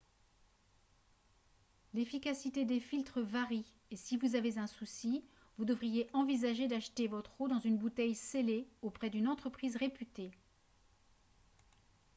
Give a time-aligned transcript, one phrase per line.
[1.93, 5.23] l'efficacité des filtres varie et si vous avez un souci
[5.59, 10.31] vous devriez envisager d'acheter votre eau dans une bouteille scellée auprès d'une entreprise réputée